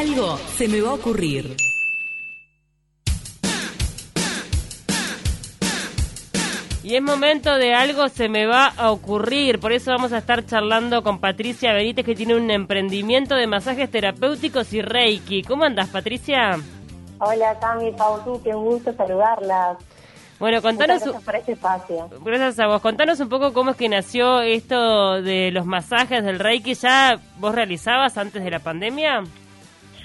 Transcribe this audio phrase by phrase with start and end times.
[0.00, 1.56] Algo se me va a ocurrir.
[6.82, 10.46] Y es momento de algo se me va a ocurrir, por eso vamos a estar
[10.46, 15.42] charlando con Patricia Benítez que tiene un emprendimiento de masajes terapéuticos y Reiki.
[15.42, 16.58] ¿Cómo andas, Patricia?
[17.18, 19.76] Hola, Cami, Pau, qué gusto saludarlas.
[20.38, 21.02] Bueno, contanos...
[21.02, 22.08] gracias por este espacio.
[22.24, 22.80] Gracias a vos.
[22.80, 26.72] Contanos un poco cómo es que nació esto de los masajes del Reiki.
[26.72, 29.24] ¿Ya vos realizabas antes de la pandemia?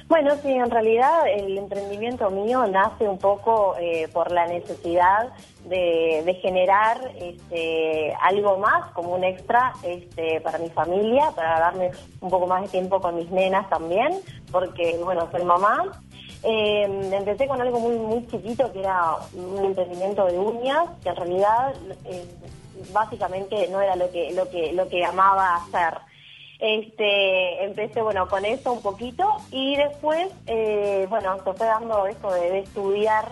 [0.08, 5.34] Bueno, sí, en realidad el emprendimiento mío nace un poco eh, por la necesidad
[5.66, 11.90] de, generar este, algo más, como un extra este, para mi familia, para darme
[12.22, 14.14] un poco más de tiempo con mis nenas también,
[14.52, 16.00] porque, bueno, soy mamá.
[16.44, 21.16] Eh, empecé con algo muy muy chiquito, que era un emprendimiento de uñas, que en
[21.16, 21.74] realidad
[22.06, 22.26] eh,
[22.94, 25.98] básicamente no era lo que, lo que, lo que amaba hacer.
[26.60, 32.32] Este, empecé, bueno, con eso un poquito y después, eh, bueno, se fue dando esto
[32.32, 33.30] de, estudiar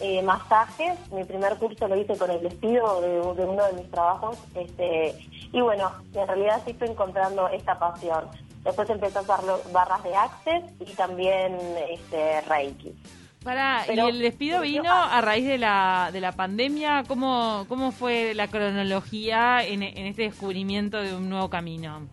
[0.00, 0.98] eh, masajes.
[1.10, 4.38] Mi primer curso lo hice con el despido de, uno de mis trabajos.
[4.54, 5.14] Este,
[5.52, 8.24] y bueno, en realidad sí estoy encontrando esta pasión.
[8.62, 9.40] Después empecé a usar
[9.72, 11.56] barras de Access y también
[11.88, 12.94] este, Reiki.
[13.42, 17.04] Para, ¿y el despido vino a raíz de la, de la pandemia?
[17.06, 22.08] ¿Cómo, ¿Cómo fue la cronología en, en este descubrimiento de un nuevo camino?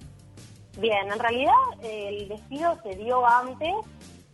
[0.77, 3.73] Bien, en realidad el despido se dio antes.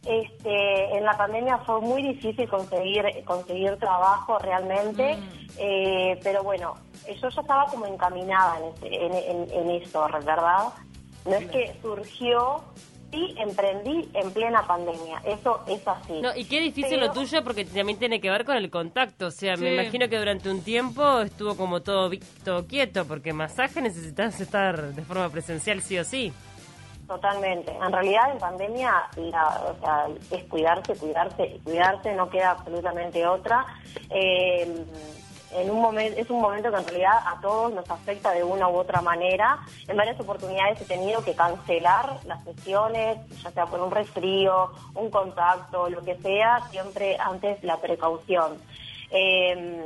[0.05, 5.49] Este, en la pandemia fue muy difícil conseguir conseguir trabajo realmente, mm.
[5.57, 9.13] eh, pero bueno, yo ya estaba como encaminada en,
[9.51, 10.69] en, eso, ¿verdad?
[11.25, 12.63] No es que surgió
[13.11, 15.21] sí emprendí en plena pandemia.
[15.25, 16.21] Eso es así.
[16.21, 19.27] No, y qué difícil lo tuyo porque también tiene que ver con el contacto.
[19.27, 22.11] O sea, me imagino que durante un tiempo estuvo como todo,
[22.43, 26.33] todo quieto porque masaje necesitas estar de forma presencial sí o sí.
[27.07, 27.71] Totalmente.
[27.71, 33.65] En realidad en pandemia o sea, es cuidarse, cuidarse y cuidarse, no queda absolutamente otra.
[34.11, 34.85] Eh,
[35.51, 38.67] en un momento es un momento que en realidad a todos nos afecta de una
[38.67, 39.59] u otra manera.
[39.87, 45.09] En varias oportunidades he tenido que cancelar las sesiones, ya sea por un resfrío, un
[45.09, 48.57] contacto, lo que sea, siempre antes la precaución.
[49.11, 49.83] Em,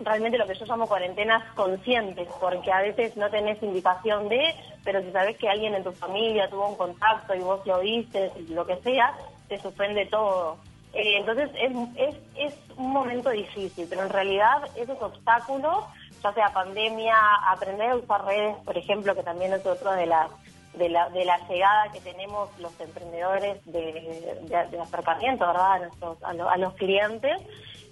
[0.00, 5.00] realmente lo que yo llamo cuarentenas conscientes, porque a veces no tenés indicación de, pero
[5.02, 8.66] si sabes que alguien en tu familia tuvo un contacto y vos lo viste, lo
[8.66, 9.14] que sea,
[9.48, 10.58] te suspende todo.
[10.94, 15.84] Eh, entonces es, es, es un momento difícil, pero en realidad esos obstáculos,
[16.22, 17.16] ya sea pandemia,
[17.48, 20.30] aprender a usar redes, por ejemplo, que también es otro de las
[20.74, 25.72] de la, de la llegada que tenemos los emprendedores de, de, acercamiento ¿verdad?
[25.72, 27.42] A, nuestros, a los clientes,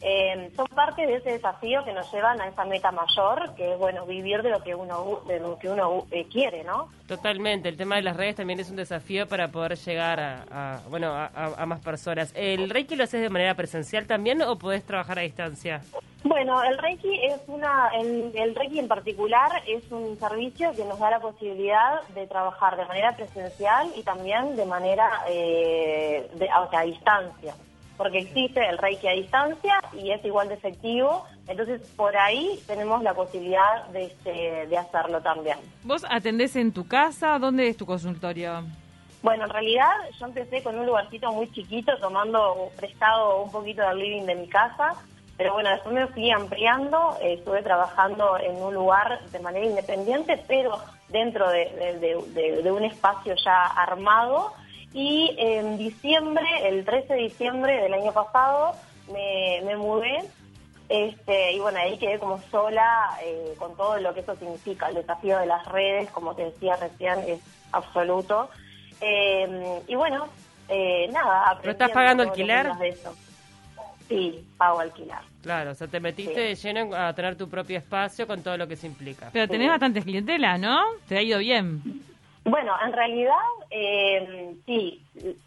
[0.02, 3.78] eh, son parte de ese desafío que nos llevan a esa meta mayor, que es
[3.78, 6.88] bueno vivir de lo que uno de lo que uno eh, quiere, ¿no?
[7.06, 7.68] Totalmente.
[7.68, 11.66] El tema de las redes también es un desafío para poder llegar a, bueno a,
[11.66, 12.32] más personas.
[12.34, 15.82] ¿El Reiki lo haces de manera presencial también o podés trabajar a distancia?
[16.24, 20.98] Bueno, el Reiki es una el, el Reiki en particular es un servicio que nos
[20.98, 26.82] da la posibilidad de trabajar de manera presencial y también de manera eh, de, a
[26.82, 27.54] distancia
[28.00, 31.26] porque existe el Reiki a distancia y es igual de efectivo.
[31.46, 35.58] Entonces, por ahí tenemos la posibilidad de, este, de hacerlo también.
[35.84, 37.38] ¿Vos atendés en tu casa?
[37.38, 38.64] ¿Dónde es tu consultorio?
[39.22, 43.98] Bueno, en realidad yo empecé con un lugarcito muy chiquito, tomando prestado un poquito del
[43.98, 44.94] living de mi casa,
[45.36, 50.42] pero bueno, después me fui ampliando, eh, estuve trabajando en un lugar de manera independiente,
[50.48, 50.78] pero
[51.10, 54.54] dentro de un espacio ya armado
[54.92, 58.74] y en diciembre, el 13 de diciembre del año pasado,
[59.12, 60.28] me, me mudé
[60.90, 64.88] este, y bueno, ahí quedé como sola eh, con todo lo que eso significa.
[64.88, 67.40] El desafío de las redes, como te decía recién, es
[67.70, 68.50] absoluto.
[69.00, 69.52] Em,
[69.86, 70.26] y bueno,
[70.68, 71.56] eh, nada.
[71.60, 72.74] ¿Pero estás pagando alquiler?
[72.74, 73.14] De eso.
[74.08, 75.22] Sí, pago alquilar.
[75.44, 78.66] Claro, o sea, te metiste de lleno a tener tu propio espacio con todo lo
[78.66, 79.30] que se implica.
[79.32, 80.82] Pero tenés bastantes clientelas, ¿no?
[81.06, 82.02] Te ha ido bien.
[82.50, 83.36] Bueno, en realidad
[83.70, 85.00] eh, sí,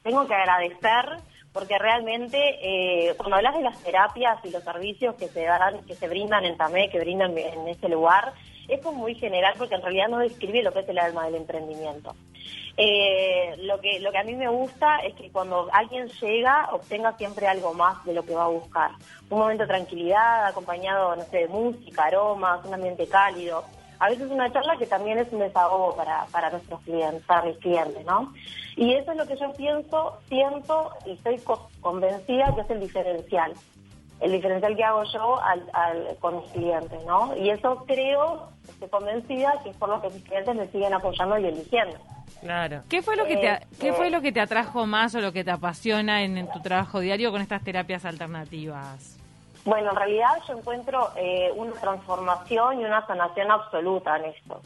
[0.03, 1.17] tengo que agradecer
[1.51, 5.95] porque realmente eh, cuando hablas de las terapias y los servicios que se dan, que
[5.95, 8.31] se brindan en TAME, que brindan en ese lugar,
[8.69, 12.15] es muy general porque en realidad no describe lo que es el alma del emprendimiento.
[12.77, 17.17] Eh, lo que lo que a mí me gusta es que cuando alguien llega obtenga
[17.17, 18.91] siempre algo más de lo que va a buscar.
[19.29, 23.65] Un momento de tranquilidad acompañado, no sé, de música, aromas, un ambiente cálido
[23.99, 27.57] a veces una charla que también es un desahogo para, para nuestros clientes, para mis
[27.57, 28.33] clientes, ¿no?
[28.75, 31.39] Y eso es lo que yo pienso, siento y estoy
[31.81, 33.53] convencida que es el diferencial,
[34.19, 35.63] el diferencial que hago yo al,
[36.19, 37.35] con mis clientes, ¿no?
[37.37, 41.37] Y eso creo, estoy convencida que es por lo que mis clientes me siguen apoyando
[41.37, 41.97] y eligiendo.
[42.41, 42.81] Claro.
[42.89, 45.31] ¿Qué fue lo que te, Este- qué fue lo que te atrajo más o lo
[45.31, 49.17] que te apasiona en, en tu trabajo diario con estas terapias alternativas?
[49.65, 54.61] Bueno, en realidad yo encuentro eh, una transformación y una sanación absoluta en esto.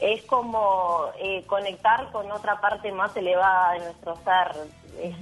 [0.00, 4.52] Es como eh, conectar con otra parte más elevada de nuestro ser.
[5.00, 5.14] Es,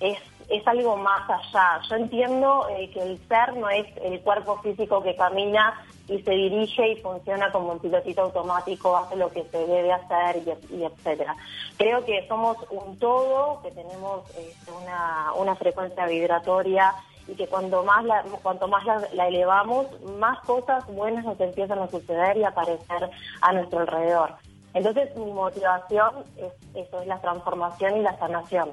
[0.00, 0.18] es,
[0.50, 1.80] es algo más allá.
[1.88, 6.32] Yo entiendo eh, que el ser no es el cuerpo físico que camina y se
[6.32, 10.84] dirige y funciona como un pilotito automático, hace lo que se debe hacer y, y
[10.84, 11.34] etcétera.
[11.78, 16.92] Creo que somos un todo, que tenemos este, una, una frecuencia vibratoria
[17.28, 19.86] y que cuando más la, cuanto más la, la elevamos,
[20.18, 23.10] más cosas buenas nos empiezan a suceder y a aparecer
[23.40, 24.34] a nuestro alrededor.
[24.74, 28.70] Entonces mi motivación es eso, es la transformación y la sanación.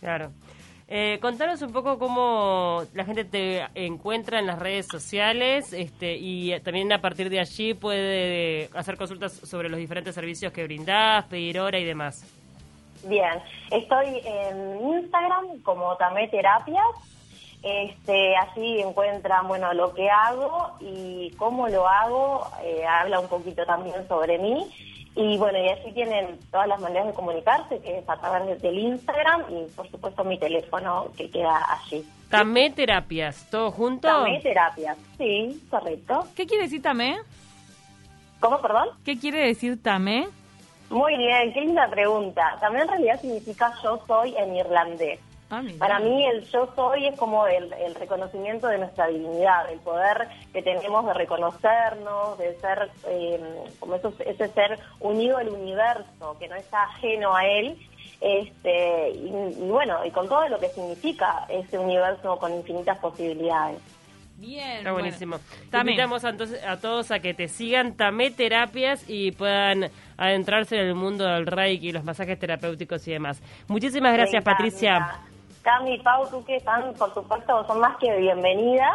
[0.00, 0.30] Claro.
[0.94, 6.58] Eh, contanos un poco cómo la gente te encuentra en las redes sociales este, y
[6.60, 11.60] también a partir de allí puede hacer consultas sobre los diferentes servicios que brindás, pedir
[11.60, 12.26] hora y demás.
[13.04, 13.40] Bien,
[13.70, 16.84] estoy en Instagram como Tamé Terapias.
[17.62, 22.46] Este, así encuentran bueno lo que hago y cómo lo hago.
[22.62, 24.66] eh, habla un poquito también sobre mí.
[25.14, 28.78] Y bueno, y así tienen todas las maneras de comunicarse, que es a través del
[28.78, 32.02] Instagram y por supuesto mi teléfono que queda allí.
[32.30, 34.08] Tamé Terapias, ¿todo junto?
[34.08, 36.26] Tamé Terapias, sí, correcto.
[36.34, 37.18] ¿Qué quiere decir tamé?
[38.40, 38.88] ¿Cómo, perdón?
[39.04, 40.28] ¿Qué quiere decir tamé?
[40.88, 42.56] Muy bien, qué linda pregunta.
[42.60, 45.20] También en realidad significa yo soy en irlandés.
[45.54, 45.62] Ah.
[45.78, 50.26] Para mí el yo soy es como el, el reconocimiento de nuestra divinidad, el poder
[50.50, 53.38] que tenemos de reconocernos, de ser eh,
[53.78, 57.76] como eso- ese ser unido al universo, que no está ajeno a él,
[58.22, 63.78] este y, y bueno, y con todo lo que significa ese universo con infinitas posibilidades.
[64.38, 65.36] Bien, Está buenísimo.
[65.70, 65.92] Tamé.
[65.92, 70.86] invitamos a, entonces, a todos a que te sigan Tamé Terapias y puedan adentrarse en
[70.88, 73.40] el mundo del Reiki, los masajes terapéuticos y demás.
[73.68, 74.42] Muchísimas gracias.
[74.42, 75.20] Patricia.
[75.62, 78.92] Cami, Pau, tú que están, por supuesto, son más que bienvenidas.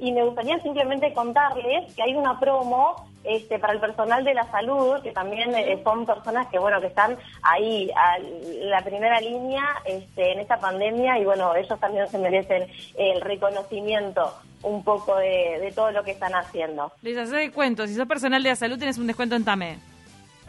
[0.00, 4.44] Y me gustaría simplemente contarles que hay una promo este, para el personal de la
[4.50, 8.18] salud, que también eh, son personas que, bueno, que están ahí, a
[8.66, 14.32] la primera línea este, en esta pandemia y, bueno, ellos también se merecen el reconocimiento
[14.62, 16.92] un poco de, de todo lo que están haciendo.
[17.02, 17.86] Les hace descuento.
[17.86, 19.78] Si sos personal de la salud, tenés un descuento en tamé.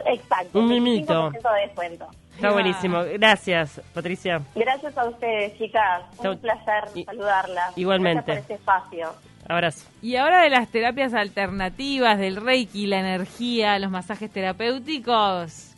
[0.06, 0.58] Exacto.
[0.58, 1.30] Un mimito.
[1.30, 2.06] 25% de descuento.
[2.34, 2.52] Está Ah.
[2.52, 3.02] buenísimo.
[3.18, 4.40] Gracias, Patricia.
[4.54, 6.02] Gracias a ustedes, chicas.
[6.22, 6.32] Chau.
[6.32, 7.76] Un placer I- saludarlas.
[7.76, 8.22] igualmente.
[8.32, 9.12] Gracias por este espacio.
[9.48, 9.86] Abrazo.
[10.00, 15.72] Y ahora de las terapias alternativas, del reiki, la energía, los masajes terapéuticos,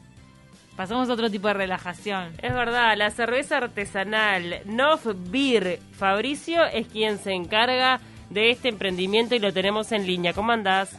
[0.76, 2.32] pasamos a otro tipo de relajación.
[2.42, 8.00] Es verdad, la cerveza artesanal Nof Beer Fabricio es quien se encarga
[8.30, 10.32] de este emprendimiento y lo tenemos en línea.
[10.32, 10.98] ¿Cómo andás?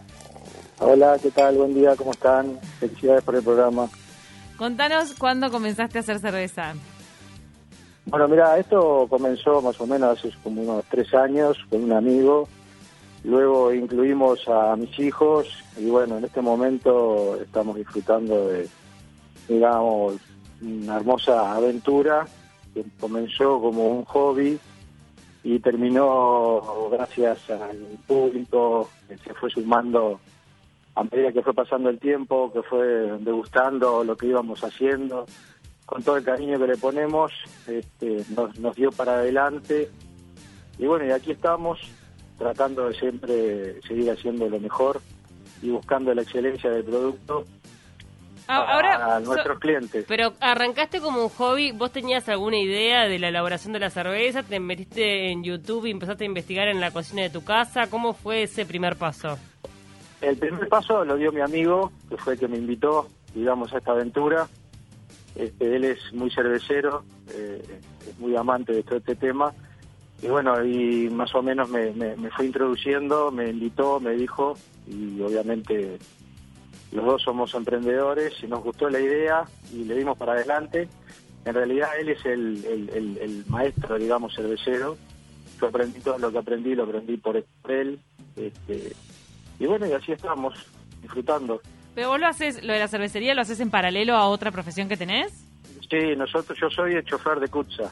[0.80, 1.56] Hola, ¿qué tal?
[1.58, 2.60] Buen día, ¿cómo están?
[2.80, 3.88] Felicidades por el programa.
[4.58, 6.74] Contanos cuándo comenzaste a hacer cerveza.
[8.06, 12.48] Bueno, mira, esto comenzó más o menos hace como unos tres años con un amigo.
[13.24, 15.48] Luego incluimos a mis hijos
[15.78, 18.68] y bueno, en este momento estamos disfrutando de,
[19.48, 20.16] digamos,
[20.62, 22.26] una hermosa aventura
[22.74, 24.60] que comenzó como un hobby
[25.44, 26.62] y terminó
[26.92, 27.78] gracias al
[28.08, 30.20] público que se fue sumando
[30.96, 32.86] a medida que fue pasando el tiempo, que fue
[33.20, 35.26] degustando lo que íbamos haciendo,
[35.86, 37.32] con todo el cariño que le ponemos,
[37.68, 39.90] este, nos, nos dio para adelante.
[40.78, 41.80] Y bueno, y aquí estamos
[42.38, 45.02] tratando de siempre seguir haciendo lo mejor
[45.62, 47.46] y buscando la excelencia del producto
[48.46, 50.04] Ah, Ahora, nuestros so- clientes.
[50.06, 54.44] pero arrancaste como un hobby, ¿vos tenías alguna idea de la elaboración de la cerveza?
[54.44, 57.90] ¿Te metiste en YouTube y empezaste a investigar en la cocina de tu casa?
[57.90, 59.40] ¿Cómo fue ese primer paso?
[60.24, 63.80] El primer paso lo dio mi amigo, que fue el que me invitó, digamos, a
[63.80, 64.48] esta aventura.
[65.36, 67.04] Este, él es muy cervecero,
[67.34, 67.62] eh,
[68.08, 69.54] es muy amante de todo este tema.
[70.22, 74.56] Y bueno, y más o menos me, me, me fue introduciendo, me invitó, me dijo,
[74.88, 76.00] y obviamente
[76.94, 80.88] los dos somos emprendedores y nos gustó la idea y le dimos para adelante.
[81.44, 84.96] En realidad él es el, maestro, digamos, cervecero.
[85.60, 88.00] Yo aprendí todo lo que aprendí, lo aprendí por por él.
[88.38, 88.94] Este,
[89.60, 90.54] y bueno, y así estamos,
[91.02, 91.62] disfrutando.
[91.96, 94.90] Pero vos lo haces, lo de la cervecería, lo haces en paralelo a otra profesión
[94.90, 95.32] que tenés.
[95.90, 97.92] Sí, nosotros, yo soy el chofer de Kutza.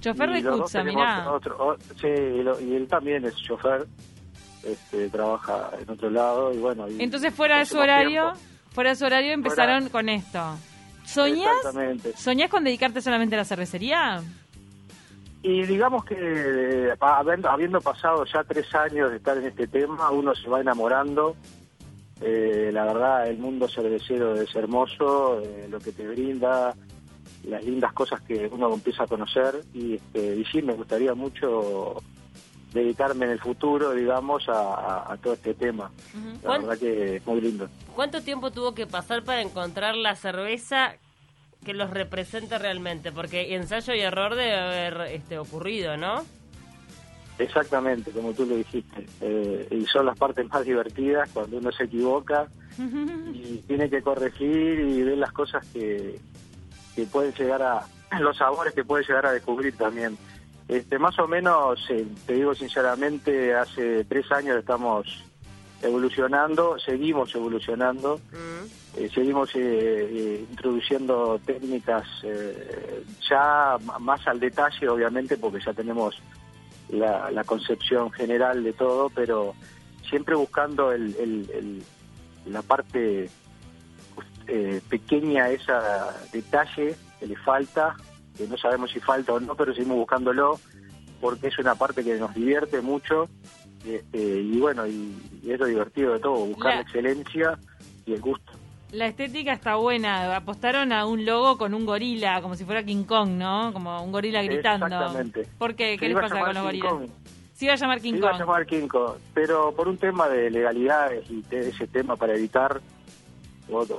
[0.00, 1.30] Chofer Y de Kutza, mirá.
[1.30, 3.86] otro- o- sí, y, lo- y él también es chofer,
[4.64, 6.88] este, trabaja en otro lado y bueno.
[6.88, 8.40] y Entonces fuera de su horario, tiempo.
[8.72, 10.56] fuera de su horario empezaron con esto.
[11.04, 11.50] ¿Soñás?
[12.16, 14.22] ¿Soñás con dedicarte solamente a la cervecería?
[15.42, 20.10] Y digamos que eh, habiendo, habiendo pasado ya tres años de estar en este tema,
[20.10, 21.36] uno se va enamorando
[22.22, 26.74] Eh, la verdad, el mundo cervecero es hermoso, eh, lo que te brinda,
[27.44, 31.96] las lindas cosas que uno empieza a conocer y, este, y sí, me gustaría mucho
[32.74, 35.90] dedicarme en el futuro, digamos, a, a todo este tema.
[36.42, 37.70] La verdad que es muy lindo.
[37.96, 40.96] ¿Cuánto tiempo tuvo que pasar para encontrar la cerveza
[41.64, 43.12] que los represente realmente?
[43.12, 46.24] Porque ensayo y error debe haber este, ocurrido, ¿no?
[47.38, 49.06] Exactamente, como tú lo dijiste.
[49.20, 52.48] Eh, y son las partes más divertidas cuando uno se equivoca
[52.78, 56.20] y tiene que corregir y ver las cosas que,
[56.94, 57.86] que pueden llegar a,
[58.20, 60.18] los sabores que puede llegar a descubrir también.
[60.68, 65.24] Este, más o menos, eh, te digo sinceramente, hace tres años estamos
[65.82, 68.98] evolucionando, seguimos evolucionando, mm.
[68.98, 72.06] eh, seguimos eh, introduciendo técnicas
[73.28, 76.20] ya más al detalle, obviamente, porque ya tenemos
[76.90, 79.54] la, concepción general de todo, pero
[80.08, 81.82] siempre buscando el,
[82.46, 83.30] la parte
[84.46, 87.96] eh, pequeña, esa detalle que le falta,
[88.36, 90.58] que no sabemos si falta o no, pero seguimos buscándolo,
[91.20, 93.28] porque es una parte que nos divierte mucho,
[93.84, 95.14] este, y bueno, y,
[95.46, 97.58] es lo divertido de todo, buscar la excelencia
[98.06, 98.52] y el gusto.
[98.92, 100.36] La estética está buena.
[100.36, 103.72] Apostaron a un logo con un gorila, como si fuera King Kong, ¿no?
[103.72, 104.86] Como un gorila gritando.
[104.86, 105.46] Exactamente.
[105.58, 105.96] ¿Por qué?
[105.98, 106.94] ¿Qué les pasa con los gorilas?
[107.54, 108.20] Se iba a llamar King Kong.
[108.20, 112.16] iba a llamar King Kong, pero por un tema de legalidades y de ese tema
[112.16, 112.80] para evitar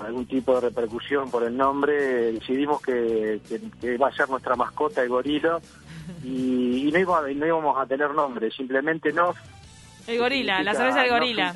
[0.04, 3.40] algún tipo de repercusión por el nombre, decidimos que,
[3.80, 5.60] que, va a ser nuestra mascota el gorila
[6.24, 9.34] y, no, íbamos, a tener nombre, simplemente no.
[10.08, 11.54] El gorila, la cerveza del gorila.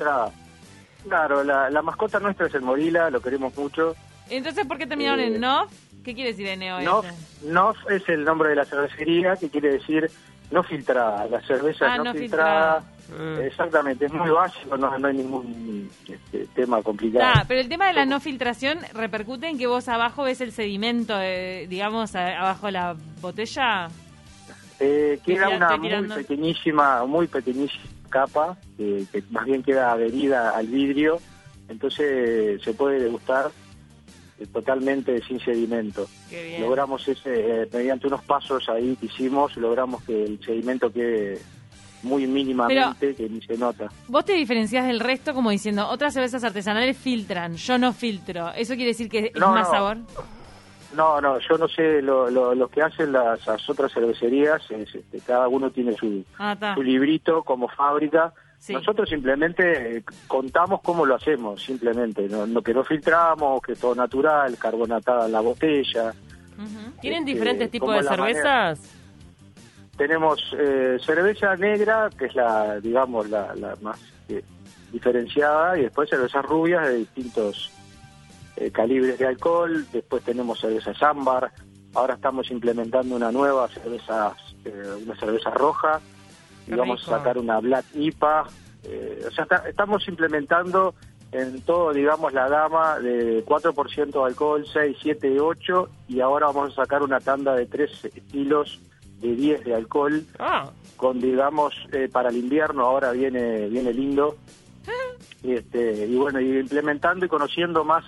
[1.08, 3.94] Claro, la, la, mascota nuestra es el Morila, lo queremos mucho.
[4.28, 5.72] Entonces, ¿por qué terminaron en eh, NOF?
[6.04, 6.80] ¿Qué quiere decir NO?
[6.80, 7.06] NOF,
[7.44, 10.10] NOF es el nombre de la cervecería, que quiere decir
[10.50, 11.26] no filtrada.
[11.26, 12.84] La cerveza ah, no, filtrada.
[13.16, 13.40] Mm.
[13.42, 17.24] Exactamente, es muy básico, no, hay ningún este, tema complicado.
[17.24, 20.50] Ah, pero el tema de la no filtración repercute en que vos abajo ves el
[20.50, 21.16] sedimento,
[21.68, 23.88] digamos, abajo de la botella.
[24.80, 31.18] Eh, queda una muy pequeñísima, muy pequeñísima capa que más bien queda adherida al vidrio,
[31.68, 33.50] entonces se puede degustar
[34.38, 36.06] eh, totalmente sin sedimento.
[36.60, 41.40] Logramos ese, eh, mediante unos pasos ahí que hicimos, logramos que el sedimento quede
[42.02, 43.90] muy mínimamente, que ni se nota.
[44.08, 48.52] Vos te diferenciás del resto como diciendo, otras cervezas artesanales filtran, yo no filtro.
[48.52, 49.98] ¿Eso quiere decir que es más sabor?
[50.96, 55.70] No, no, yo no sé lo, lo, que hacen las, otras cervecerías, este, cada uno
[55.70, 58.32] tiene su, ah, su librito como fábrica.
[58.70, 64.56] Nosotros simplemente eh, contamos cómo lo hacemos, simplemente, no, que no filtramos, que todo natural,
[64.56, 66.14] carbonatada en la botella.
[67.00, 68.80] ¿Tienen este, diferentes tipos de cervezas?
[69.98, 74.00] Tenemos eh, cerveza negra, que es la, digamos, la, más
[74.30, 74.42] eh,
[74.90, 77.70] diferenciada, y después cervezas rubias de distintos
[78.56, 81.52] eh, calibres de alcohol, después tenemos cerveza ámbar,
[81.92, 84.34] ahora estamos implementando una nueva cerveza,
[84.64, 86.00] eh, una cerveza roja,
[86.66, 88.46] y vamos a sacar una Black IPA,
[88.84, 90.94] eh, o sea, estamos implementando
[91.32, 96.72] en todo, digamos, la gama de 4% de alcohol, 6, 7, 8, y ahora vamos
[96.72, 98.80] a sacar una tanda de 3 estilos
[99.20, 100.70] de 10 de alcohol, ah.
[100.96, 101.74] con, digamos,
[102.10, 104.38] para el invierno, ahora viene viene lindo,
[105.42, 108.04] y, este, y bueno, y implementando y conociendo más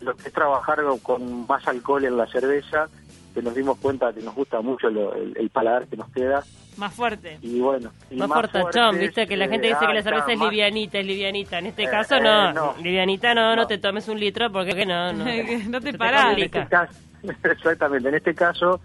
[0.00, 2.88] lo que es trabajar con más alcohol en la cerveza,
[3.34, 6.42] que nos dimos cuenta que nos gusta mucho el, paladar que nos queda.
[6.76, 7.38] Más fuerte.
[7.42, 7.92] Y bueno.
[8.16, 11.58] más, más viste que la gente dice que la cerveza es livianita, es livianita.
[11.58, 15.12] En este eh, caso no, eh, livianita no, no, te tomes un litro porque no,
[15.12, 15.24] no,
[15.68, 16.36] no te paras.
[16.38, 16.66] Este
[17.50, 18.80] exactamente, en este caso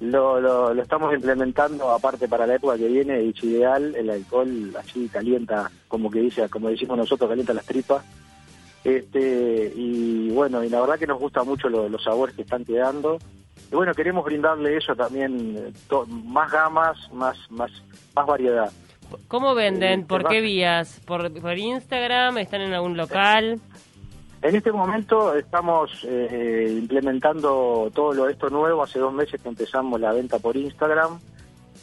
[0.00, 4.74] lo, lo, lo, estamos implementando aparte para la época que viene, es ideal, el alcohol
[4.78, 8.02] así calienta, como que dice, como decimos nosotros, calienta las tripas
[8.86, 13.18] este, y bueno, y la verdad que nos gusta mucho los sabores que están quedando.
[13.72, 15.72] Y bueno, queremos brindarle eso también, eh,
[16.24, 17.70] más gamas, más, más,
[18.14, 18.70] más variedad.
[19.26, 20.00] ¿Cómo venden?
[20.00, 21.00] Eh, ¿Por qué vías?
[21.04, 22.38] ¿Por, ¿Por Instagram?
[22.38, 23.60] ¿Están en algún local?
[24.42, 28.84] En este momento estamos eh, implementando todo lo esto nuevo.
[28.84, 31.18] Hace dos meses que empezamos la venta por Instagram.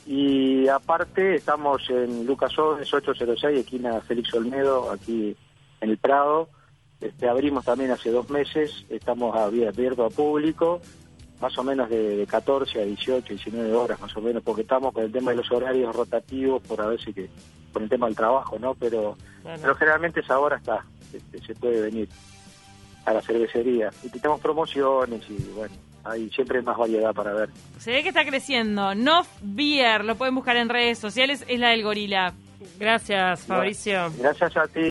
[0.06, 5.36] Y aparte estamos en Lucas Odes 806, esquina Félix Olmedo, aquí
[5.82, 6.48] en el Prado.
[7.04, 10.80] Este, abrimos también hace dos meses, estamos abiertos a público,
[11.42, 15.04] más o menos de, 14 a 18, 19 horas más o menos, porque estamos con
[15.04, 17.30] el tema de los horarios rotativos por a ver si que,
[17.74, 18.74] con el tema del trabajo, ¿no?
[18.76, 22.08] Pero, pero generalmente esa hora está, este, se puede venir
[23.04, 23.90] a la cervecería.
[24.02, 27.50] Y tenemos promociones y bueno, hay siempre más variedad para ver.
[27.80, 28.96] Se ve que está creciendo.
[28.96, 32.34] No Beer, lo pueden buscar en redes sociales, es la del gorila.
[32.80, 34.10] Gracias, Fabricio.
[34.18, 34.80] Gracias a ti.